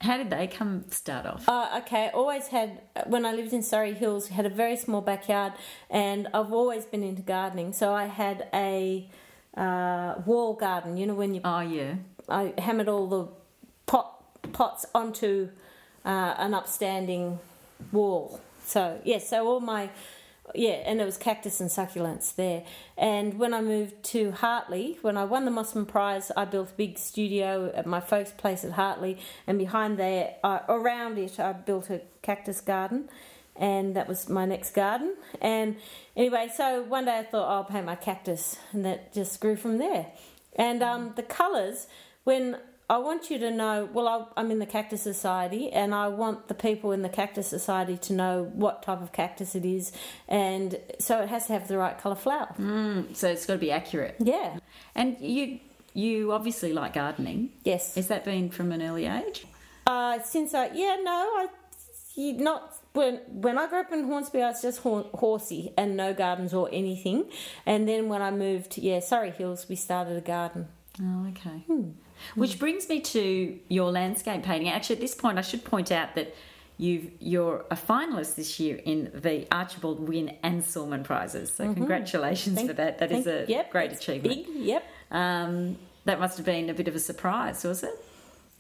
[0.02, 1.48] How did they come start off?
[1.48, 5.54] Uh, okay, always had, when I lived in Surrey Hills, had a very small backyard
[5.90, 7.72] and I've always been into gardening.
[7.72, 9.10] So I had a
[9.56, 11.96] uh, wall garden, you know, when you oh yeah.
[12.28, 13.28] I hammered all the
[13.86, 15.50] pot pots onto
[16.06, 17.40] uh, an upstanding
[17.92, 18.40] wall.
[18.64, 19.90] So yes, so all my
[20.54, 22.64] yeah, and it was cactus and succulents there.
[22.98, 26.74] And when I moved to Hartley, when I won the Mosman Prize, I built a
[26.74, 31.54] big studio at my folks' place at Hartley, and behind there, uh, around it, I
[31.54, 33.10] built a cactus garden.
[33.58, 35.16] And that was my next garden.
[35.40, 35.78] And
[36.18, 39.56] anyway, so one day I thought "Oh, I'll paint my cactus, and that just grew
[39.56, 40.08] from there.
[40.58, 41.88] And um, the colours,
[42.26, 42.58] when
[42.90, 46.48] I want you to know, well, I, I'm in the Cactus Society, and I want
[46.48, 49.92] the people in the Cactus Society to know what type of cactus it is,
[50.28, 52.54] and so it has to have the right colour flower.
[52.60, 54.16] Mm, so it's got to be accurate.
[54.20, 54.60] Yeah.
[54.94, 55.60] And you
[55.94, 57.52] you obviously like gardening.
[57.64, 57.96] Yes.
[57.96, 59.46] Has that been from an early age?
[59.88, 61.48] Uh, since I, yeah, no, I,
[62.18, 66.14] not when when I grew up in Hornsby, I was just hor- horsey and no
[66.14, 67.26] gardens or anything,
[67.66, 70.68] and then when I moved, yeah, Surrey Hills, we started a garden.
[71.02, 71.64] Oh, okay.
[72.36, 74.70] Which brings me to your landscape painting.
[74.70, 76.34] Actually, at this point, I should point out that
[76.78, 81.54] you've you're a finalist this year in the Archibald Wynne and Sulman prizes.
[81.54, 83.00] So congratulations Thank- for that.
[83.00, 84.46] That is thank- a yep, great achievement.
[84.46, 84.86] Big, yep.
[85.12, 87.94] Um, that must have been a bit of a surprise, was it?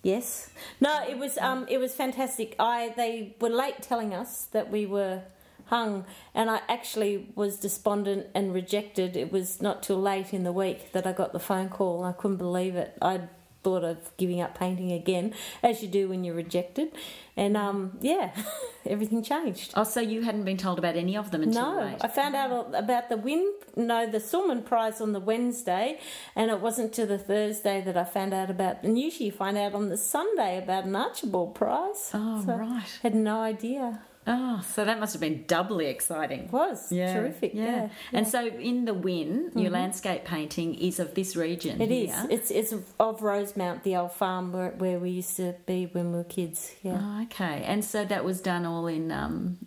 [0.03, 0.49] Yes.
[0.79, 2.55] No, it was um it was fantastic.
[2.59, 5.21] I they were late telling us that we were
[5.67, 9.15] hung and I actually was despondent and rejected.
[9.17, 12.03] It was not till late in the week that I got the phone call.
[12.03, 12.97] I couldn't believe it.
[13.01, 13.21] I
[13.63, 16.89] thought of giving up painting again, as you do when you're rejected.
[17.35, 18.29] And um yeah,
[18.85, 19.73] everything changed.
[19.75, 21.97] Oh, so you hadn't been told about any of them until No, late?
[22.01, 23.51] I found out about the Wynne.
[23.75, 25.99] No, the Sulman Prize on the Wednesday,
[26.35, 28.83] and it wasn't till the Thursday that I found out about.
[28.83, 32.11] And usually, you find out on the Sunday about an Archibald Prize.
[32.13, 32.99] Oh, So, right.
[33.01, 34.01] Had no idea.
[34.27, 36.45] Oh, so that must have been doubly exciting.
[36.45, 37.13] It was yeah.
[37.13, 37.53] terrific.
[37.53, 38.15] Yeah, Mm-hmm.
[38.15, 41.81] And so in the Wynne, your landscape painting is of this region.
[41.81, 42.11] it is.
[42.11, 42.27] here.
[42.29, 46.17] It's it's of Rosemount, the old farm where, where we used to be when we
[46.19, 46.73] were kids.
[46.81, 46.99] Yeah.
[47.01, 47.63] Oh, okay.
[47.65, 49.11] And so that was done all in.
[49.11, 49.57] Um,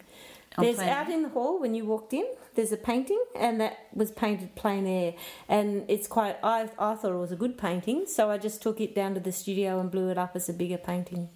[0.58, 2.26] There's out in the hall when you walked in.
[2.54, 5.14] There's a painting, and that was painted plein air,
[5.48, 6.36] and it's quite.
[6.42, 9.20] I I thought it was a good painting, so I just took it down to
[9.20, 11.28] the studio and blew it up as a bigger painting.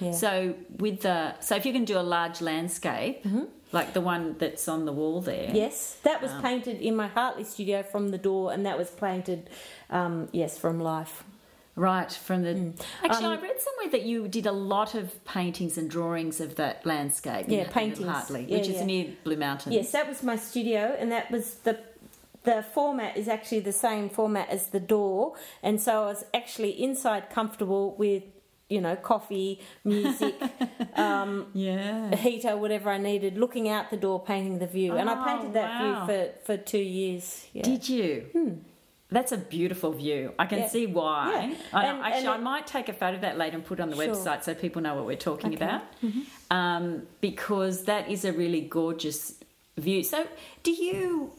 [0.00, 0.12] Yeah.
[0.12, 3.44] So with the so if you can do a large landscape, Mm-hmm.
[3.72, 5.50] like the one that's on the wall there.
[5.52, 9.50] Yes, that was painted in my Hartley studio from the door, and that was painted,
[9.90, 11.24] um, yes, from life.
[11.76, 12.72] Right, from the.
[13.04, 16.56] Actually, Um, I read somewhere that you did a lot of paintings and drawings of
[16.56, 17.46] that landscape.
[17.46, 18.08] in- Yeah, in paintings.
[18.08, 18.84] Hartley, Yeah, which is yeah.
[18.84, 19.74] near Blue Mountains.
[19.76, 21.76] Yes, that was my studio, and that was the
[22.44, 26.70] the format is actually the same format as the door, and so I was actually
[26.82, 28.22] inside comfortable with
[28.68, 30.34] you know coffee, music,
[30.96, 32.14] um, Yeah.
[32.16, 35.52] heater, whatever I needed, looking out the door, painting the view, and I Oh, painted
[35.54, 36.06] that wow.
[36.06, 37.46] view for for two years.
[37.52, 37.62] Yeah.
[37.62, 38.60] Did you?
[39.10, 40.34] That's a beautiful view.
[40.38, 40.68] I can Yeah.
[40.68, 41.30] see why.
[41.30, 41.54] Yeah.
[41.72, 43.82] I, And- actually, and I might take a photo of that later and put it
[43.82, 44.14] on the Sure.
[44.14, 45.64] website so people know what we're talking Okay.
[45.64, 45.82] about.
[46.50, 49.42] Um, because that is a really gorgeous
[49.78, 50.02] view.
[50.02, 50.26] So,
[50.62, 51.32] do you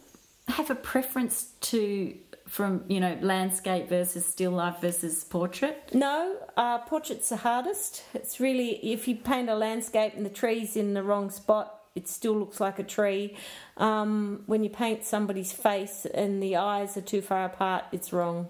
[0.47, 2.15] have a preference to
[2.49, 5.91] from you know landscape versus still life versus portrait?
[5.93, 8.03] No, uh, portrait's the hardest.
[8.13, 12.07] It's really if you paint a landscape and the tree's in the wrong spot, it
[12.07, 13.35] still looks like a tree.
[13.77, 18.47] Um, when you paint somebody's face and the eyes are too far apart, it's wrong.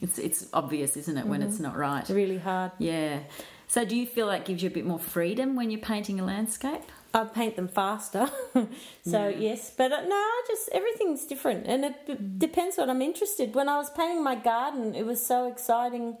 [0.00, 2.00] It's it's obvious, isn't it, when it's not right?
[2.00, 2.72] It's really hard.
[2.78, 3.20] Yeah.
[3.70, 6.24] So, do you feel that gives you a bit more freedom when you're painting a
[6.24, 6.82] landscape?
[7.14, 8.28] I paint them faster,
[9.06, 9.70] so yes.
[9.76, 13.54] But uh, no, I just everything's different, and it b- depends what I'm interested.
[13.54, 16.16] When I was painting my garden, it was so exciting.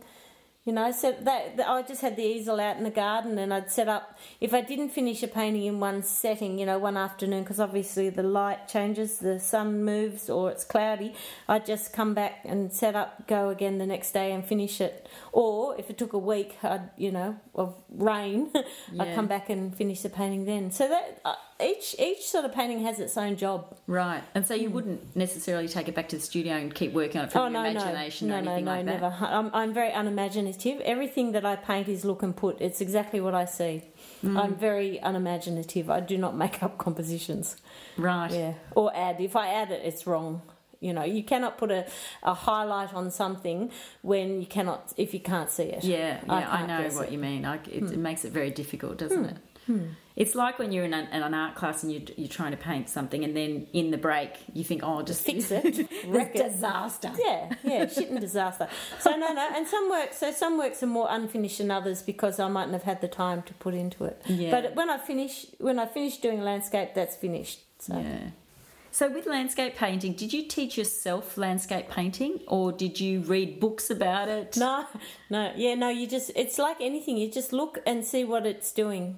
[0.70, 3.72] You know, so that, I just had the easel out in the garden, and I'd
[3.72, 4.16] set up.
[4.40, 8.08] If I didn't finish a painting in one setting, you know, one afternoon, because obviously
[8.08, 11.12] the light changes, the sun moves, or it's cloudy,
[11.48, 15.08] I'd just come back and set up, go again the next day, and finish it.
[15.32, 18.52] Or if it took a week, I'd you know of rain,
[19.00, 20.70] I'd come back and finish the painting then.
[20.70, 23.76] So that uh, each each sort of painting has its own job.
[23.86, 24.22] Right.
[24.34, 27.26] And so you wouldn't necessarily take it back to the studio and keep working on
[27.26, 29.00] it from your imagination no, or no, anything no, like that?
[29.00, 29.16] never.
[29.20, 30.80] I'm, I'm very unimaginative.
[30.80, 32.60] Everything that I paint is look and put.
[32.60, 33.82] It's exactly what I see.
[34.24, 34.38] Mm.
[34.38, 35.90] I'm very unimaginative.
[35.90, 37.56] I do not make up compositions.
[37.96, 38.30] Right.
[38.30, 39.20] Yeah, or add.
[39.20, 40.42] If I add it, it's wrong.
[40.80, 41.86] You know, you cannot put a,
[42.22, 43.70] a highlight on something
[44.00, 45.84] when you cannot, if you can't see it.
[45.84, 47.08] Yeah, yeah, I, can't know what it.
[47.08, 47.12] Hmm.
[47.12, 47.44] you mean.
[47.44, 49.36] I, it, it makes it very difficult, doesn't it?
[49.66, 49.88] Hmm.
[50.16, 52.56] It's like when you're in an, in an art class and you, you're trying to
[52.56, 56.34] paint something, and then in the break you think, "Oh, I'll just Fix it, wreck
[56.34, 56.44] it.
[56.52, 58.68] disaster." Yeah, yeah, shit and disaster.
[58.98, 60.18] So no, no, and some works.
[60.18, 63.42] So some works are more unfinished than others because I mightn't have had the time
[63.42, 64.20] to put into it.
[64.26, 64.50] Yeah.
[64.50, 67.60] But when I finish, when I finish doing landscape, that's finished.
[67.78, 68.30] So Yeah.
[68.92, 73.88] So with landscape painting, did you teach yourself landscape painting, or did you read books
[73.88, 74.56] about it?
[74.56, 74.84] no,
[75.30, 75.88] no, yeah, no.
[75.88, 77.16] You just it's like anything.
[77.16, 79.16] You just look and see what it's doing.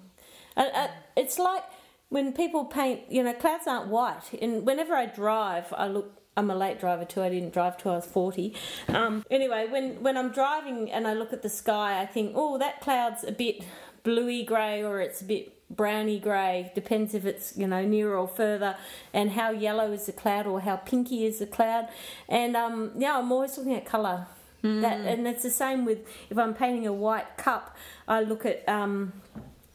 [0.56, 1.64] Uh, uh, it's like
[2.08, 3.00] when people paint.
[3.10, 4.32] You know, clouds aren't white.
[4.40, 6.18] And whenever I drive, I look.
[6.34, 7.22] I'm a late driver too.
[7.22, 8.54] I didn't drive till I was forty.
[8.88, 12.56] Um, anyway, when when I'm driving and I look at the sky, I think, oh,
[12.58, 13.62] that cloud's a bit
[14.02, 16.72] bluey grey or it's a bit browny grey.
[16.74, 18.76] Depends if it's you know nearer or further,
[19.12, 21.88] and how yellow is the cloud or how pinky is the cloud.
[22.28, 24.26] And um, yeah, I'm always looking at colour.
[24.62, 28.66] That and it's the same with if I'm painting a white cup, I look at
[28.68, 29.12] um,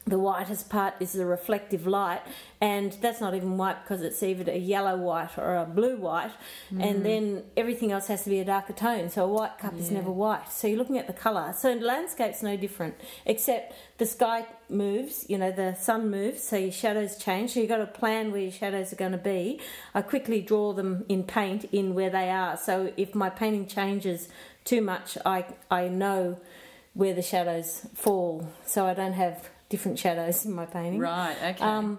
[0.08, 2.22] the whitest part is the reflective light,
[2.60, 6.32] and that's not even white because it's either a yellow white or a blue white,
[6.70, 7.02] and mm.
[7.02, 9.10] then everything else has to be a darker tone.
[9.10, 10.50] So a white cup is never white.
[10.50, 11.52] So you're looking at the colour.
[11.56, 12.94] So landscape's no different,
[13.26, 15.26] except the sky moves.
[15.28, 17.52] You know, the sun moves, so your shadows change.
[17.52, 19.60] So you've got to plan where your shadows are going to be.
[19.94, 22.56] I quickly draw them in paint in where they are.
[22.56, 24.28] So if my painting changes
[24.64, 26.40] too much, I I know
[26.94, 31.00] where the shadows fall, so I don't have different shadows in my painting.
[31.00, 31.36] Right.
[31.54, 31.64] Okay.
[31.64, 31.98] Um,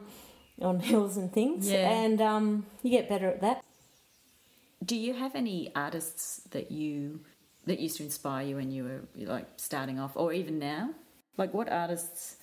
[0.61, 1.89] on hills and things, Yeah.
[1.89, 3.63] and um, you get better at that.
[4.83, 7.21] Do you have any artists that you
[7.65, 10.89] that used to inspire you when you were like starting off, or even now?
[11.37, 12.35] Like what artists?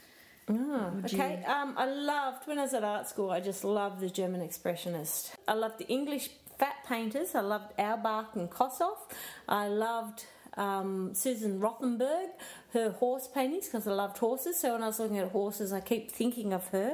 [0.48, 1.42] Oh, okay.
[1.44, 3.30] Um, I loved when I was at art school.
[3.30, 5.32] I just loved the German expressionist.
[5.48, 7.34] I loved the English fat painters.
[7.34, 8.96] I loved Auerbach and Kossoff.
[9.48, 10.24] I loved
[10.56, 12.28] um, Susan Rothenberg,
[12.78, 14.54] her horse paintings because I loved horses.
[14.60, 16.90] So when I was looking at horses, I keep thinking of her,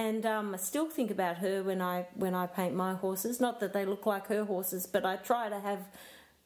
[0.00, 3.40] and um, I still think about her when I when I paint my horses.
[3.46, 5.82] Not that they look like her horses, but I try to have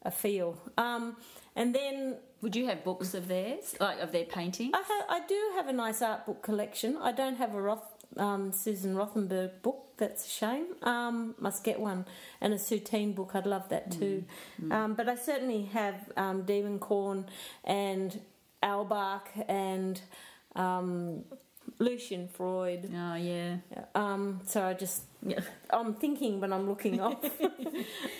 [0.02, 0.50] a feel.
[0.86, 1.16] Um,
[1.56, 1.96] and then
[2.42, 4.72] Would you have books of theirs, like of their paintings?
[4.80, 6.96] I, ha- I do have a nice art book collection.
[7.10, 9.80] I don't have a Roth, um, Susan Rothenberg book.
[9.96, 10.66] That's a shame.
[10.82, 12.04] Um, must get one.
[12.40, 13.30] And a Soutine book.
[13.34, 14.24] I'd love that too.
[14.70, 17.26] Um, but I certainly have um, Demon Corn
[17.64, 18.20] and
[18.62, 20.00] Auerbach and
[20.56, 21.24] um,
[21.78, 22.90] Lucian Freud.
[22.94, 23.56] Oh yeah.
[23.94, 25.40] Um, so I just Yeah.
[25.70, 27.22] I'm thinking when I'm looking off.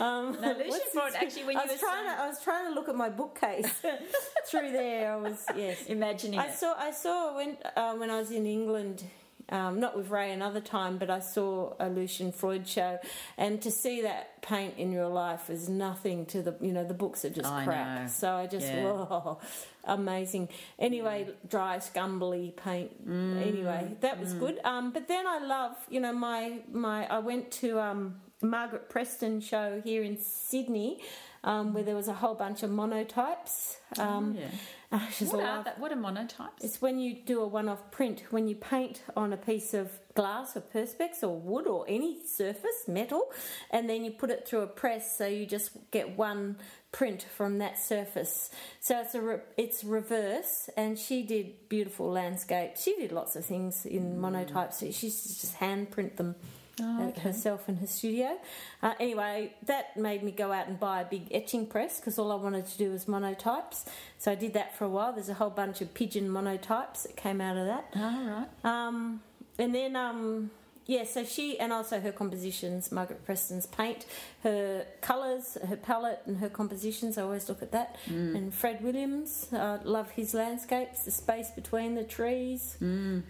[0.00, 2.42] um, No, Lucian Freud, actually, when I you was were trying saying- to, I was
[2.44, 3.70] trying to look at my bookcase
[4.46, 5.12] through there.
[5.14, 5.86] I was yes.
[5.86, 6.54] Imagining I it.
[6.54, 9.04] saw I saw when uh, when I was in England.
[9.50, 12.98] Um, not with Ray another time, but I saw a Lucian Freud show,
[13.38, 16.92] and to see that paint in real life is nothing to the you know the
[16.94, 18.00] books are just I crap.
[18.02, 18.06] know.
[18.08, 18.82] So I just Yeah.
[18.84, 19.38] whoa,
[19.84, 20.50] amazing.
[20.78, 23.08] Anyway, dry scumbly paint.
[23.08, 23.40] Mm.
[23.40, 24.60] Anyway, that was good.
[24.64, 29.40] Um, but then I love you know my my I went to um, Margaret Preston
[29.40, 31.02] show here in Sydney.
[31.44, 33.76] Um, where there was a whole bunch of monotypes.
[33.96, 34.48] Um, yeah.
[34.90, 35.78] I just What are that?
[35.78, 36.62] What are monotypes?
[36.62, 40.56] it's when you do a one-off print, when you paint on a piece of glass
[40.56, 43.30] or perspex or wood or any surface, metal,
[43.70, 46.56] and then you put it through a press, so you just get one
[46.90, 48.50] print from that surface.
[48.80, 52.82] So it's a re- it's reverse, and she did beautiful landscapes.
[52.82, 54.80] She did lots of things in monotypes.
[54.80, 56.34] She used to just hand print them.
[56.80, 57.20] Oh, uh, okay.
[57.20, 58.38] herself in her studio.
[58.82, 62.32] Uh, anyway, that made me go out and buy a big etching press because all
[62.32, 63.84] I wanted to do was monotypes.
[64.18, 65.12] So I did that for a while.
[65.12, 67.86] There's a whole bunch of pigeon monotypes that came out of that.
[67.96, 68.48] All right.
[68.64, 69.22] Um,
[69.58, 70.50] and then, um,
[70.88, 74.06] yeah, so she and also her compositions, Margaret Preston's paint,
[74.42, 77.18] her colours, her palette, and her compositions.
[77.18, 77.96] I always look at that.
[78.36, 82.78] And Fred Williams, uh, love his landscapes, the space between the trees,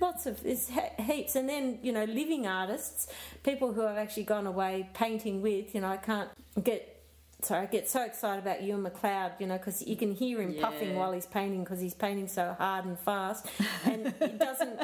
[0.01, 1.35] lots of there's he- heaps.
[1.35, 3.09] And then you know, living artists,
[3.43, 5.75] people who I've actually gone away painting with.
[5.75, 6.31] You know, I can't
[6.63, 6.95] get.
[7.43, 10.55] Sorry, I get so excited about Ewan McLeod, you know, because you can hear him
[10.61, 13.47] puffing while he's painting because he's painting so hard and fast,
[13.85, 14.81] and it doesn't.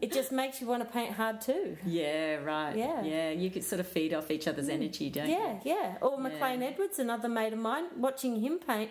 [0.04, 1.76] It just makes you want to paint hard too.
[1.84, 2.74] Yeah, right.
[2.76, 3.02] Yeah.
[3.02, 5.34] Yeah, you could sort of feed off each other's energy, don't you?
[5.34, 5.94] Yeah, yeah.
[6.00, 6.22] Or Yeah.
[6.28, 7.84] McLean Edwards, another mate of mine.
[7.96, 8.90] Watching him paint,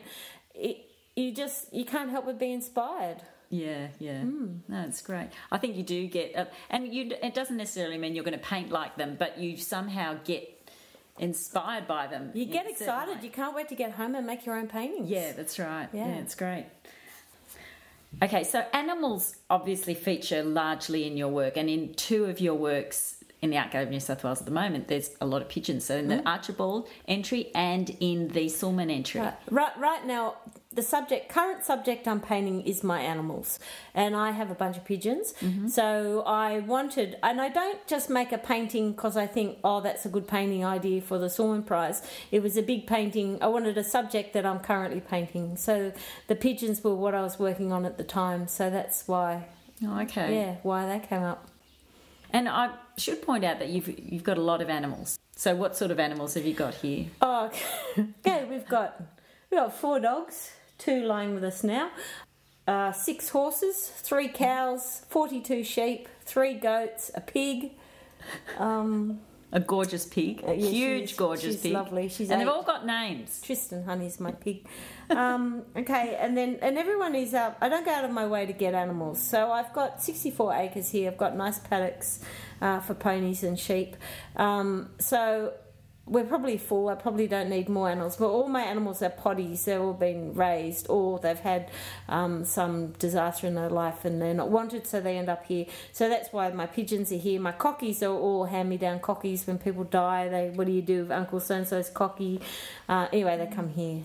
[0.54, 0.78] it,
[1.16, 3.22] you just you can't help but be inspired.
[3.50, 4.22] Yeah, yeah.
[4.24, 5.30] No, it's great.
[5.52, 7.12] I think you do get, uh, and you.
[7.24, 10.72] It doesn't necessarily mean you're going to paint like them, but you somehow get
[11.18, 12.32] inspired by them.
[12.36, 13.24] You get excited.
[13.24, 15.10] You can't wait to get home and make your own paintings.
[15.10, 15.90] Yeah, that's right.
[15.92, 16.08] Yeah.
[16.08, 16.16] Yeah.
[16.18, 16.66] it's great.
[18.22, 23.19] Okay, so animals obviously feature largely in your work, and in two of your works
[23.42, 25.86] in the Gallery of New South Wales at the moment, there's a lot of pigeons.
[25.86, 26.18] So in Mm.
[26.24, 29.22] the Archibald entry and in the Sulman entry.
[29.22, 30.36] Right, right, right now,
[30.72, 33.58] the subject, current subject I'm painting is my animals,
[33.96, 35.34] and I have a bunch of pigeons.
[35.68, 40.06] So I wanted, and I don't just make a painting because I think, oh, that's
[40.06, 42.04] a good painting idea for the Sulman Prize.
[42.32, 43.40] It was a big painting.
[43.42, 45.58] I wanted a subject that I'm currently painting.
[45.58, 45.92] So
[46.28, 48.48] the pigeons were what I was working on at the time.
[48.48, 49.46] So that's why,
[49.84, 50.36] Oh, okay.
[50.36, 51.49] yeah, why they came up.
[52.32, 55.20] And I should point out that you've you've got a lot of animals.
[55.36, 57.08] So what sort of animals have you got here?
[57.22, 57.52] Oh,
[57.98, 58.46] okay.
[58.50, 59.02] We've got
[59.50, 61.92] we've got four dogs, two lying with us now,
[62.68, 67.72] uh, six horses, three cows, forty-two sheep, three goats, a pig.
[68.58, 71.74] Um, A gorgeous pig, Uh, yeah, huge she's- gorgeous she's pig.
[71.74, 72.08] lovely.
[72.08, 73.42] She's and they've all got names.
[73.42, 74.68] Tristan Honey's my pig.
[75.10, 77.58] Um, okay, and then and everyone is up.
[77.60, 80.92] I don't go out of my way to get animals, so I've got sixty-four acres
[80.92, 81.10] here.
[81.10, 82.20] I've got nice paddocks
[82.62, 83.96] uh, for ponies and sheep.
[84.36, 85.54] Um, so
[86.10, 86.90] we're probably full.
[86.90, 89.64] I probably don't need more animals, but all my animals are potties.
[89.64, 91.70] They've all been raised, or they've had
[92.08, 95.66] um, some disaster in their life and they're not wanted, so they end up here.
[95.94, 97.40] So that's why my pigeons are here.
[97.40, 99.46] My cockies are all hand-me-down cockies.
[99.46, 102.42] When people die, they what do you do with Uncle So and So's cocky?
[102.88, 104.04] Uh, anyway, they come here.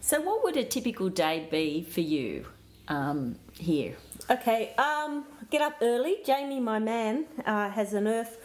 [0.00, 2.46] So what would a typical day be for you
[2.88, 3.96] um, here?
[4.30, 6.18] Okay, um, get up early.
[6.24, 8.36] Jamie, my man, uh, has an earth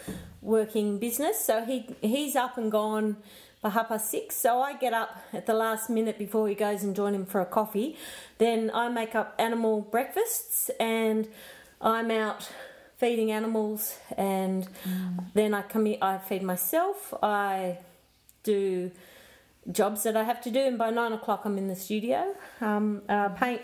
[0.44, 3.18] working business, so he he's up and gone
[3.62, 4.36] by half past six.
[4.36, 7.42] So I get up at the last minute before he goes and join him for
[7.42, 7.98] a coffee.
[8.38, 11.28] Then I make up animal breakfasts, and
[11.82, 12.50] I'm out
[12.98, 14.68] feeding animals, and
[15.34, 15.86] then I come.
[15.86, 17.14] here- I feed myself.
[17.24, 17.80] I
[18.44, 18.92] do
[19.72, 22.36] jobs that I have to do, and by nine o'clock I'm in the studio.
[22.60, 23.62] Um, uh, paint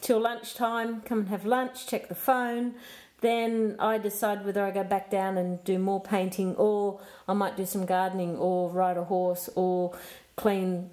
[0.00, 2.74] till lunchtime, come and have lunch, check the phone.
[3.22, 7.56] Then I decide whether I go back down and do more painting, or I might
[7.56, 9.96] do some gardening, or ride a horse, or
[10.36, 10.90] clean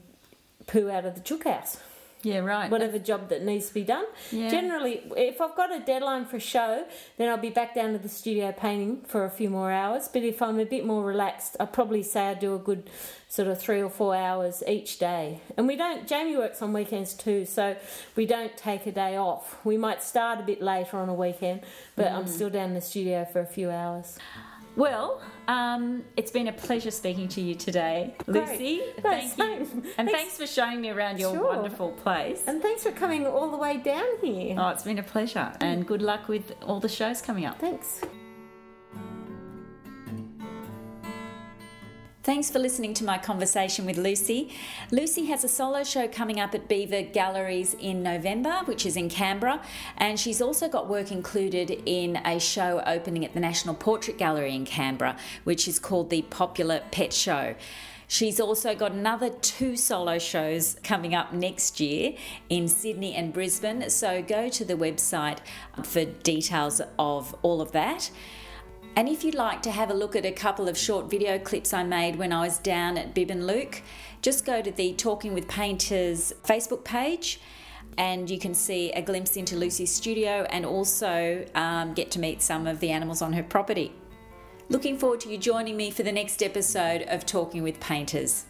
[0.68, 1.78] poo out of the chook house.
[2.22, 2.70] Yeah, right.
[2.70, 4.06] Whatever job that needs to be done.
[4.32, 4.50] Yeah.
[4.50, 6.86] Generally, if I've got a deadline for a show,
[7.18, 10.10] then I'll be back down to the studio painting for a few more hours.
[10.12, 12.90] But if I'm a bit more relaxed, I'd probably say I do a good
[13.30, 15.40] sort of three or four hours each day.
[15.56, 17.78] And we don't, Jamie works on weekends too, so
[18.16, 19.64] we don't take a day off.
[19.64, 21.62] We might start a bit later on a weekend,
[21.96, 22.30] but I'm mm.
[22.30, 24.18] still down in the studio for a few hours.
[24.76, 28.82] Well, um, it's been a pleasure speaking to you today, Lucy.
[29.02, 29.84] Thanks, Thank you.
[29.98, 30.12] And Thanks.
[30.14, 31.48] thanks for showing me around your Sure.
[31.48, 32.44] wonderful place.
[32.48, 34.56] And thanks for coming all the way down here.
[34.58, 35.52] Oh, it's been a pleasure.
[35.60, 37.60] And good luck with all the shows coming up.
[37.60, 38.02] Thanks.
[42.30, 44.52] Thanks for listening to my conversation with Lucy.
[44.92, 49.10] Lucy has a solo show coming up at Beaver Galleries in November, which is in
[49.10, 49.64] Canberra,
[49.98, 54.54] and she's also got work included in a show opening at the National Portrait Gallery
[54.54, 57.56] in Canberra, which is called the Popular Pet Show.
[58.08, 62.14] She's also got another two solo shows coming up next year
[62.48, 65.40] in Sydney and Brisbane, so go to the website
[65.84, 68.12] for details of all of that.
[68.96, 71.74] And if you'd like to have a look at a couple of short video clips
[71.74, 73.82] I made when I was down at Bibbenluke,
[74.22, 77.40] just go to the Talking with Painters Facebook page
[77.98, 82.42] and you can see a glimpse into Lucy's studio and also um, get to meet
[82.42, 83.94] some of the animals on her property.
[84.70, 88.46] Looking forward to you joining me for the next episode of Talking with Painters.